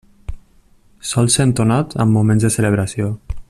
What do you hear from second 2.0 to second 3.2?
en moments de celebració.